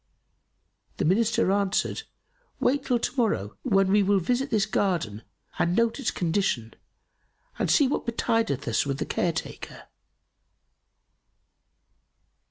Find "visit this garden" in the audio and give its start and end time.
4.19-5.21